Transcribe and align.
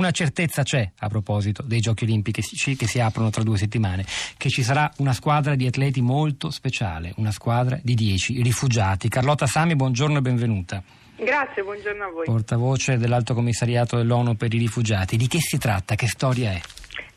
Una 0.00 0.12
certezza 0.12 0.62
c'è 0.62 0.90
a 1.00 1.08
proposito 1.08 1.62
dei 1.62 1.80
Giochi 1.80 2.04
Olimpici 2.04 2.74
che 2.74 2.86
si 2.86 3.00
aprono 3.00 3.28
tra 3.28 3.42
due 3.42 3.58
settimane, 3.58 4.06
che 4.38 4.48
ci 4.48 4.62
sarà 4.62 4.90
una 4.96 5.12
squadra 5.12 5.54
di 5.54 5.66
atleti 5.66 6.00
molto 6.00 6.48
speciale, 6.48 7.12
una 7.16 7.30
squadra 7.30 7.78
di 7.82 7.94
dieci 7.94 8.40
rifugiati. 8.40 9.10
Carlotta 9.10 9.46
Sami, 9.46 9.76
buongiorno 9.76 10.16
e 10.16 10.20
benvenuta. 10.22 10.82
Grazie, 11.16 11.62
buongiorno 11.62 12.02
a 12.02 12.10
voi. 12.12 12.24
Portavoce 12.24 12.96
dell'Alto 12.96 13.34
Commissariato 13.34 13.98
dell'ONU 13.98 14.36
per 14.36 14.54
i 14.54 14.58
rifugiati. 14.58 15.18
Di 15.18 15.26
che 15.26 15.38
si 15.38 15.58
tratta? 15.58 15.94
Che 15.96 16.08
storia 16.08 16.52
è? 16.52 16.60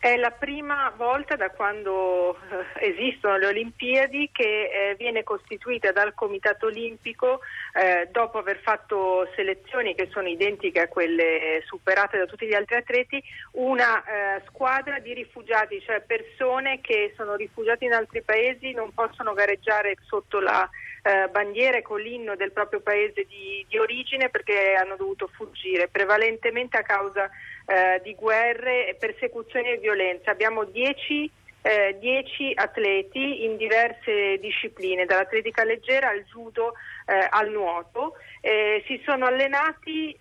È 0.04 0.18
la 0.18 0.32
prima 0.32 0.92
volta 0.98 1.38
da 1.38 1.50
quando 1.50 2.36
eh, 2.36 2.90
esistono 2.90 3.38
le 3.38 3.46
Olimpiadi 3.46 4.32
che 4.34 4.44
eh, 4.44 4.96
viene 4.98 5.24
costituita 5.24 5.94
dal 5.94 6.14
Comitato 6.14 6.66
Olimpico 6.66 7.40
eh, 7.74 8.10
dopo 8.12 8.40
aver 8.40 8.60
fatto 8.60 9.26
selezioni 9.34 9.96
che 9.96 10.10
sono 10.12 10.28
identiche 10.28 10.82
a 10.82 10.90
quelle 10.90 11.64
superate 11.66 12.18
da 12.18 12.26
tutti 12.26 12.46
gli 12.46 12.54
altri 12.54 12.76
atleti, 12.76 13.24
una 13.52 14.04
eh, 14.04 14.42
squadra 14.48 15.00
di 15.00 15.14
rifugiati, 15.14 15.80
cioè 15.80 16.02
persone 16.02 16.82
che 16.82 17.14
sono 17.16 17.36
rifugiati 17.36 17.86
in 17.86 17.94
altri 17.94 18.22
paesi, 18.24 18.74
non 18.74 18.94
possono 18.94 19.32
gareggiare 19.32 19.96
sotto 20.06 20.42
la 20.42 20.70
eh, 21.04 21.28
bandiere 21.30 21.82
con 21.82 22.00
l'inno 22.00 22.36
del 22.36 22.54
proprio 22.54 22.80
paese 22.80 23.26
di, 23.28 23.66
di, 23.68 23.78
origine 23.78 24.30
perché 24.30 24.74
hanno 24.74 24.96
dovuto 24.96 25.28
fuggire, 25.28 25.90
prevalentemente 25.90 26.78
a 26.78 26.84
causa 26.84 27.30
eh, 27.66 28.00
di 28.02 28.16
guerre, 28.16 28.96
persecuzioni 28.98 29.70
e 29.70 29.78
violenze. 29.80 30.30
Abbiamo 30.30 30.64
10 30.64 31.30
eh, 31.62 32.54
atleti 32.56 33.44
in 33.44 33.58
diverse 33.58 34.38
discipline, 34.40 35.06
dall'atletica 35.06 35.66
leggera 35.66 36.08
al 36.08 36.24
judo 36.24 36.74
eh, 37.06 37.28
al 37.30 37.50
nuoto. 37.50 38.16
Eh, 38.40 38.82
si 38.88 39.02
sono 39.06 39.26
allenati, 39.26 40.16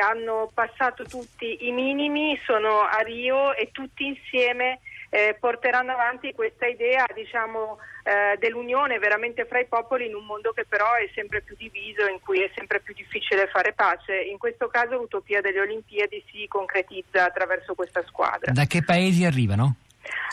hanno 0.00 0.50
passato 0.54 1.04
tutti 1.04 1.66
i 1.66 1.72
minimi, 1.72 2.38
sono 2.44 2.80
a 2.80 3.00
Rio 3.00 3.54
e 3.54 3.70
tutti 3.70 4.06
insieme 4.06 4.80
eh, 5.10 5.36
porteranno 5.38 5.92
avanti 5.92 6.32
questa 6.32 6.66
idea 6.66 7.04
diciamo, 7.12 7.78
eh, 8.04 8.38
dell'unione 8.38 8.98
veramente 8.98 9.44
fra 9.44 9.58
i 9.58 9.66
popoli 9.66 10.06
in 10.06 10.14
un 10.14 10.24
mondo 10.24 10.52
che 10.52 10.64
però 10.64 10.94
è 10.94 11.10
sempre 11.14 11.42
più 11.42 11.56
diviso, 11.58 12.06
in 12.06 12.20
cui 12.22 12.40
è 12.40 12.50
sempre 12.54 12.80
più 12.80 12.94
difficile 12.94 13.48
fare 13.48 13.72
pace. 13.72 14.14
In 14.20 14.38
questo 14.38 14.68
caso 14.68 14.96
l'utopia 14.96 15.40
delle 15.40 15.60
Olimpiadi 15.60 16.24
si 16.30 16.46
concretizza 16.48 17.24
attraverso 17.24 17.74
questa 17.74 18.02
squadra. 18.06 18.52
Da 18.52 18.64
che 18.66 18.82
paesi 18.82 19.24
arrivano? 19.24 19.74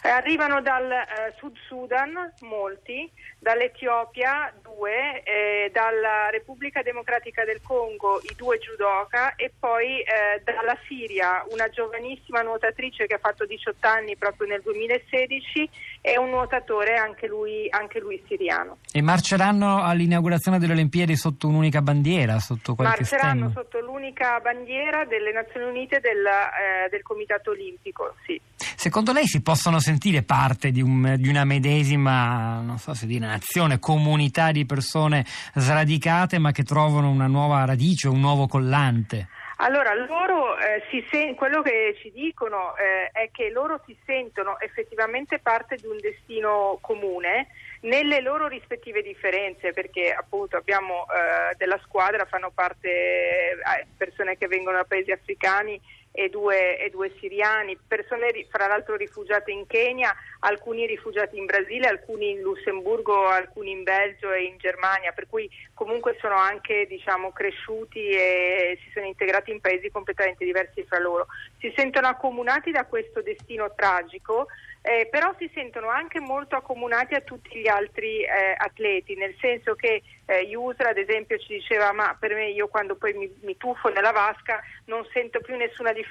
Eh, 0.04 0.10
arrivano 0.10 0.62
dal 0.62 0.90
eh, 0.90 1.34
Sud 1.38 1.56
Sudan 1.68 2.34
molti, 2.42 3.12
dall'Etiopia 3.40 4.54
due, 4.62 5.24
eh, 5.24 5.70
dalla 5.74 6.30
Repubblica 6.30 6.82
Democratica 6.82 7.44
del 7.44 7.60
Congo 7.62 8.22
i 8.24 8.34
due 8.36 8.60
judoka 8.60 9.36
e 9.36 9.52
poi 9.60 10.00
eh, 10.02 10.42
dalla 10.44 10.78
Siria 10.88 11.44
una 11.50 11.68
giovanissima 11.70 12.42
nuotatrice 12.42 13.06
che 13.08 13.16
ha 13.16 13.20
fatto 13.20 13.46
18 13.46 13.88
anni 13.88 14.16
proprio 14.16 14.48
nel 14.48 14.62
2016 14.62 15.70
e 16.02 16.18
un 16.18 16.30
nuotatore 16.30 16.96
anche 16.96 17.28
lui, 17.28 17.68
anche 17.70 18.00
lui 18.00 18.24
siriano. 18.28 18.78
E 18.92 19.02
marceranno 19.02 19.84
all'inaugurazione 19.84 20.60
delle 20.60 20.74
Olimpiadi 20.74 21.18
sotto 21.18 21.48
un'unica 21.48 21.82
bandiera? 21.82 22.40
Sotto 22.40 22.76
marceranno 22.78 23.50
stemma. 23.50 23.52
sotto 23.52 23.77
l'unica 24.08 24.40
bandiera 24.40 25.04
delle 25.04 25.34
Nazioni 25.34 25.66
Unite 25.66 26.00
del, 26.00 26.26
eh, 26.26 26.90
del 26.90 27.02
Comitato 27.02 27.52
Olimpico, 27.52 28.16
sì. 28.26 28.40
Secondo 28.56 29.12
lei 29.12 29.26
si 29.26 29.42
possono 29.42 29.80
sentire 29.80 30.24
parte 30.24 30.72
di, 30.72 30.82
un, 30.82 31.16
di 31.18 31.28
una 31.28 31.44
medesima, 31.44 32.62
non 32.62 32.78
so 32.78 32.94
se 32.94 33.06
dire 33.06 33.26
nazione, 33.26 33.80
comunità 33.80 34.52
di 34.52 34.66
persone 34.66 35.26
sradicate 35.54 36.40
ma 36.40 36.52
che 36.52 36.64
trovano 36.64 37.10
una 37.10 37.28
nuova 37.28 37.66
radice, 37.66 38.08
un 38.08 38.22
nuovo 38.22 38.48
collante? 38.48 39.28
Allora, 39.58 39.94
loro, 39.96 40.58
eh, 40.58 40.84
sen- 41.10 41.36
quello 41.36 41.62
che 41.62 41.98
ci 42.00 42.12
dicono 42.12 42.76
eh, 42.78 43.10
è 43.12 43.30
che 43.32 43.50
loro 43.50 43.82
si 43.86 43.98
sentono 44.06 44.60
effettivamente 44.60 45.40
parte 45.40 45.76
di 45.76 45.88
un 45.88 45.98
destino 46.00 46.78
comune 46.80 47.48
nelle 47.82 48.22
loro 48.22 48.48
rispettive 48.48 49.02
differenze, 49.02 49.74
perché 49.74 50.12
appunto 50.12 50.58
abbiamo 50.58 51.06
eh, 51.06 51.56
della 51.58 51.80
squadra, 51.84 52.26
fanno 52.26 52.52
parte 52.54 52.90
eh, 52.90 53.88
persone 53.96 54.38
che 54.38 54.48
vengono 54.48 54.78
da 54.78 54.84
paesi 54.84 55.12
africani 55.12 55.80
e 56.18 56.30
due, 56.30 56.80
e 56.80 56.90
due 56.90 57.14
siriani, 57.20 57.78
persone 57.88 58.32
fra 58.50 58.66
l'altro 58.66 58.96
rifugiate 58.96 59.52
in 59.52 59.68
Kenya, 59.68 60.12
alcuni 60.40 60.88
rifugiati 60.88 61.38
in 61.38 61.46
Brasile, 61.46 61.88
alcuni 61.88 62.32
in 62.32 62.42
Lussemburgo, 62.42 63.28
alcuni 63.28 63.70
in 63.70 63.84
Belgio 63.84 64.32
e 64.32 64.46
in 64.46 64.58
Germania, 64.58 65.12
per 65.12 65.28
cui 65.30 65.48
comunque 65.76 66.18
sono 66.20 66.34
anche 66.34 66.88
diciamo, 66.88 67.32
cresciuti 67.32 68.10
e 68.10 68.80
si 68.84 68.90
sono 68.94 69.06
integrati 69.06 69.52
in 69.52 69.62
paesi 69.62 69.92
completamente 69.92 70.44
diversi 70.44 70.84
fra 70.86 70.98
loro. 70.98 71.28
Si 71.60 71.72
sentono 71.76 72.08
accomunati 72.08 72.72
da 72.72 72.86
questo 72.86 73.22
destino 73.22 73.72
tragico 73.76 74.48
eh, 74.88 75.06
però 75.12 75.36
si 75.38 75.52
sentono 75.54 75.90
anche 75.90 76.22
molto 76.22 76.56
accomunati 76.56 77.14
a 77.14 77.20
tutti 77.20 77.60
gli 77.60 77.68
altri 77.68 78.22
eh, 78.22 78.56
atleti, 78.56 79.16
nel 79.16 79.36
senso 79.38 79.76
che 79.76 80.02
eh, 80.26 80.44
Yusra 80.44 80.92
ad 80.92 80.98
esempio 80.98 81.38
ci 81.40 81.56
diceva 81.56 81.92
ma 81.92 82.16
per 82.18 82.34
me 82.34 82.52
io 82.52 82.70
quando 82.70 82.96
poi 82.96 83.12
mi, 83.14 83.30
mi, 83.42 83.58
tuffo 83.58 83.90
nella 83.90 84.12
vasca 84.12 84.64
non 84.86 85.06
sento 85.12 85.42
più 85.42 85.58
nessuna 85.58 85.92
differenza 85.92 86.07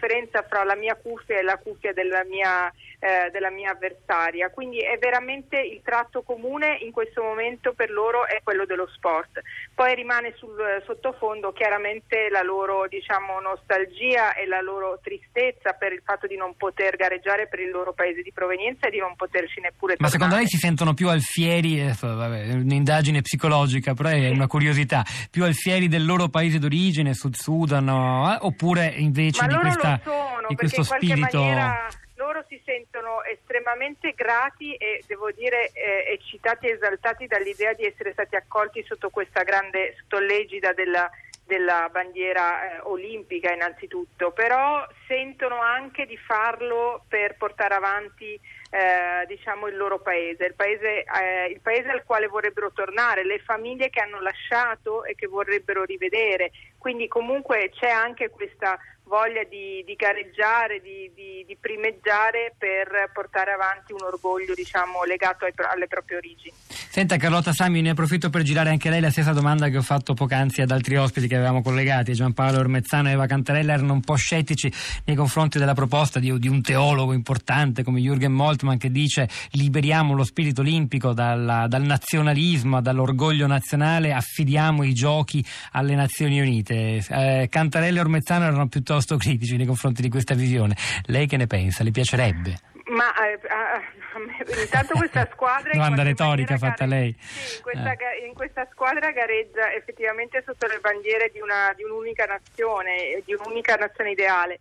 fra 0.48 0.64
la 0.64 0.76
mia 0.76 0.94
cuffia 0.94 1.38
e 1.38 1.42
la 1.42 1.56
cuffia 1.56 1.92
della 1.92 2.24
mia, 2.24 2.68
eh, 2.98 3.30
della 3.30 3.50
mia 3.50 3.72
avversaria, 3.72 4.50
quindi 4.50 4.78
è 4.78 4.98
veramente 4.98 5.58
il 5.58 5.80
tratto 5.82 6.22
comune 6.22 6.78
in 6.82 6.92
questo 6.92 7.22
momento 7.22 7.72
per 7.72 7.90
loro 7.90 8.26
è 8.26 8.40
quello 8.42 8.66
dello 8.66 8.88
sport. 8.94 9.40
Poi 9.74 9.94
rimane 9.94 10.34
sul 10.36 10.82
sottofondo 10.84 11.52
chiaramente 11.52 12.28
la 12.30 12.42
loro 12.42 12.86
diciamo, 12.88 13.40
nostalgia 13.40 14.34
e 14.34 14.46
la 14.46 14.60
loro 14.60 15.00
tristezza 15.02 15.72
per 15.72 15.92
il 15.92 16.02
fatto 16.04 16.26
di 16.26 16.36
non 16.36 16.56
poter 16.56 16.96
gareggiare 16.96 17.48
per 17.48 17.60
il 17.60 17.70
loro 17.70 17.92
paese 17.92 18.22
di 18.22 18.32
provenienza 18.32 18.64
esperienza 18.66 18.88
di 18.90 18.98
non 18.98 19.14
poterci 19.16 19.60
neppure 19.60 19.96
Ma 19.98 20.08
tornare. 20.08 20.12
secondo 20.12 20.36
lei 20.36 20.46
si 20.46 20.56
sentono 20.56 20.94
più 20.94 21.08
alfieri, 21.08 21.80
eh, 21.80 21.94
vabbè, 21.98 22.52
un'indagine 22.52 23.22
psicologica, 23.22 23.94
però 23.94 24.08
è 24.08 24.30
una 24.30 24.46
curiosità, 24.46 25.04
più 25.30 25.44
alfieri 25.44 25.88
del 25.88 26.04
loro 26.04 26.28
paese 26.28 26.58
d'origine, 26.58 27.14
Sud 27.14 27.34
Sudan, 27.34 27.88
eh? 27.88 28.38
oppure 28.40 28.92
invece 28.96 29.46
Ma 29.46 29.48
di, 29.48 29.54
questa, 29.76 30.00
sono, 30.02 30.48
di 30.48 30.56
questo 30.56 30.82
spirito... 30.82 31.38
Maniera 31.38 31.88
loro 32.16 32.44
si 32.48 32.60
sentono 32.64 33.22
estremamente 33.24 34.12
grati 34.14 34.74
e 34.74 35.02
devo 35.06 35.30
dire 35.32 35.70
eh, 35.72 36.12
eccitati 36.12 36.66
e 36.66 36.72
esaltati 36.72 37.26
dall'idea 37.26 37.72
di 37.74 37.84
essere 37.84 38.12
stati 38.12 38.36
accolti 38.36 38.82
sotto 38.84 39.10
questa 39.10 39.42
grande, 39.42 39.94
sotto 39.98 40.18
l'egida 40.18 40.72
della, 40.72 41.10
della 41.44 41.88
bandiera 41.92 42.76
eh, 42.76 42.80
olimpica 42.84 43.52
innanzitutto, 43.52 44.32
però 44.32 44.86
sentono 45.06 45.60
anche 45.60 46.06
di 46.06 46.16
farlo 46.16 47.04
per 47.08 47.36
portare 47.36 47.74
avanti 47.74 48.38
eh, 48.70 49.26
diciamo 49.26 49.68
il 49.68 49.76
loro 49.76 50.00
paese, 50.00 50.46
il 50.46 50.54
paese, 50.54 51.04
eh, 51.04 51.46
il 51.50 51.60
paese 51.60 51.90
al 51.90 52.04
quale 52.04 52.26
vorrebbero 52.26 52.72
tornare, 52.72 53.24
le 53.24 53.38
famiglie 53.38 53.90
che 53.90 54.00
hanno 54.00 54.20
lasciato 54.20 55.04
e 55.04 55.14
che 55.14 55.28
vorrebbero 55.28 55.84
rivedere, 55.84 56.50
quindi 56.78 57.06
comunque 57.08 57.70
c'è 57.70 57.90
anche 57.90 58.30
questa 58.30 58.78
voglia 59.06 59.44
di, 59.44 59.82
di 59.86 59.94
gareggiare, 59.94 60.80
di, 60.80 61.10
di, 61.14 61.44
di, 61.46 61.56
primeggiare 61.58 62.54
per 62.58 63.10
portare 63.12 63.52
avanti 63.52 63.92
un 63.92 64.02
orgoglio 64.02 64.54
diciamo, 64.54 65.04
legato 65.04 65.44
ai, 65.44 65.52
alle 65.70 65.86
proprie 65.86 66.18
origini. 66.18 66.52
Senta 66.66 67.16
Carlotta 67.16 67.52
Sami, 67.52 67.82
ne 67.82 67.90
approfitto 67.90 68.30
per 68.30 68.42
girare 68.42 68.70
anche 68.70 68.90
lei 68.90 69.00
la 69.00 69.10
stessa 69.10 69.32
domanda 69.32 69.68
che 69.68 69.76
ho 69.76 69.82
fatto 69.82 70.14
poc'anzi 70.14 70.62
ad 70.62 70.70
altri 70.70 70.96
ospiti 70.96 71.28
che 71.28 71.36
avevamo 71.36 71.62
collegati, 71.62 72.14
Giampaolo 72.14 72.58
Ormezzano 72.58 73.08
e 73.08 73.12
Eva 73.12 73.26
Cantarella 73.26 73.74
erano 73.74 73.92
un 73.92 74.00
po' 74.00 74.14
scettici 74.16 74.72
nei 75.04 75.14
confronti 75.14 75.58
della 75.58 75.74
proposta 75.74 76.18
di, 76.18 76.30
un 76.30 76.62
teologo 76.62 77.12
importante 77.12 77.82
come 77.82 78.00
Jürgen 78.00 78.32
Moltmann 78.32 78.76
che 78.76 78.90
dice 78.90 79.28
liberiamo 79.52 80.14
lo 80.14 80.24
spirito 80.24 80.62
olimpico 80.62 81.12
dalla, 81.12 81.66
dal 81.68 81.82
nazionalismo, 81.82 82.80
dall'orgoglio 82.80 83.46
nazionale, 83.46 84.12
affidiamo 84.12 84.82
i 84.82 84.92
giochi 84.92 85.44
alle 85.72 85.94
Nazioni 85.94 86.40
Unite. 86.40 87.04
Eh, 87.08 87.46
Cantarella 87.50 87.98
e 87.98 88.00
Ormezzano 88.00 88.44
erano 88.44 88.66
piuttosto 88.68 88.95
piuttosto 88.96 89.16
critici 89.16 89.56
nei 89.56 89.66
confronti 89.66 90.00
di 90.00 90.08
questa 90.08 90.34
visione. 90.34 90.74
Lei 91.06 91.26
che 91.26 91.36
ne 91.36 91.46
pensa? 91.46 91.84
Le 91.84 91.90
piacerebbe? 91.90 92.58
Ma 92.86 93.12
eh, 93.26 93.32
eh, 93.32 94.62
intanto 94.62 94.94
questa 94.94 95.28
squadra 95.32 95.72
domanda 95.72 96.02
retorica 96.02 96.56
fatta 96.56 96.86
gare... 96.86 97.00
lei 97.00 97.16
sì, 97.18 97.56
in, 97.56 97.62
questa, 97.62 97.92
eh. 97.92 98.26
in, 98.26 98.34
questa, 98.34 98.68
squadra 98.70 99.10
gareggia 99.10 99.72
effettivamente 99.74 100.42
sotto 100.46 100.66
le 100.66 100.78
bandiere 100.80 101.30
di, 101.32 101.40
una, 101.40 101.72
di 101.74 101.82
un'unica 101.82 102.26
nazione 102.26 103.22
di 103.24 103.34
un'unica 103.34 103.74
nazione 103.74 104.12
ideale 104.12 104.60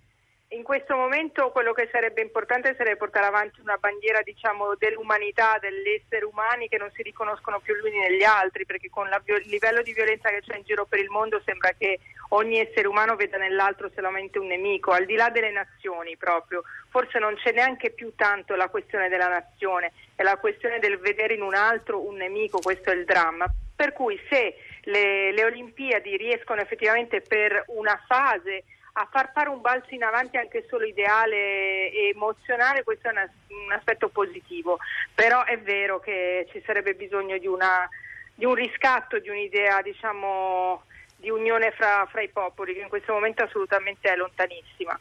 in 0.56 0.64
questo 0.64 0.96
momento 0.96 1.52
quello 1.52 1.74
che 1.74 1.90
sarebbe 1.92 2.22
importante 2.22 2.76
sarebbe 2.78 2.96
portare 2.96 3.26
avanti 3.26 3.60
una 3.60 3.76
bandiera 3.78 4.22
diciamo, 4.22 4.76
dell'umanità, 4.78 5.58
degli 5.60 6.02
esseri 6.02 6.24
umani 6.24 6.70
che 6.70 6.78
non 6.78 6.90
si 6.96 7.04
riconoscono 7.04 7.60
più 7.60 7.76
gli 7.76 7.88
uni 7.88 8.00
negli 8.00 8.24
altri, 8.24 8.66
perché 8.66 8.90
con 8.90 9.08
il 9.08 9.48
livello 9.48 9.82
di 9.82 9.94
violenza 9.94 10.30
che 10.30 10.42
c'è 10.42 10.56
in 10.56 10.64
giro 10.64 10.86
per 10.86 11.00
il 11.00 11.10
mondo 11.10 11.42
sembra 11.46 11.72
che 11.78 12.00
ogni 12.30 12.60
essere 12.60 12.88
umano 12.88 13.16
veda 13.16 13.38
nell'altro 13.38 13.92
solamente 13.94 14.40
un 14.40 14.48
nemico, 14.48 14.92
al 14.92 15.06
di 15.06 15.16
là 15.16 15.30
delle 15.30 15.52
nazioni 15.52 16.16
proprio. 16.16 16.64
Forse 16.90 17.20
non 17.20 17.36
c'è 17.36 17.52
neanche 17.52 17.92
più 17.92 18.16
tanto 18.16 18.56
la 18.56 18.70
questione 18.70 19.10
della 19.10 19.28
nazione, 19.28 19.92
è 20.16 20.24
la 20.24 20.38
questione 20.38 20.80
del 20.80 20.98
vedere 21.00 21.34
in 21.34 21.42
un 21.42 21.54
altro 21.54 22.02
un 22.02 22.16
nemico, 22.16 22.60
questo 22.60 22.92
è 22.92 22.94
il 22.94 23.04
dramma. 23.04 23.46
Per 23.76 23.92
cui 23.92 24.18
se 24.30 24.56
le, 24.84 25.34
le 25.34 25.44
Olimpiadi 25.44 26.16
riescono 26.16 26.62
effettivamente 26.62 27.20
per 27.20 27.66
una 27.68 28.02
fase 28.08 28.64
a 28.98 29.08
far 29.12 29.32
fare 29.34 29.50
un 29.50 29.60
balzo 29.60 29.94
in 29.94 30.04
avanti 30.04 30.38
anche 30.38 30.66
solo 30.70 30.86
ideale 30.86 31.92
e 31.92 32.12
emozionale, 32.14 32.84
questo 32.84 33.10
è 33.10 33.12
una, 33.12 33.30
un 33.48 33.72
aspetto 33.72 34.08
positivo, 34.08 34.78
però 35.14 35.44
è 35.44 35.60
vero 35.60 36.00
che 36.00 36.48
ci 36.52 36.62
sarebbe 36.66 36.94
bisogno 36.94 37.38
di, 37.38 37.48
una, 37.48 37.90
di 38.34 38.46
un 38.46 38.54
riscatto, 38.54 39.20
di 39.20 39.28
un'idea 39.28 39.82
diciamo, 39.82 40.84
di 41.18 41.30
unione 41.30 41.72
fra, 41.72 42.08
fra 42.10 42.22
i 42.22 42.30
popoli 42.30 42.74
che 42.74 42.82
in 42.82 42.90
questo 42.90 43.12
momento 43.12 43.44
assolutamente 43.44 44.10
è 44.10 44.16
lontanissima. 44.16 44.98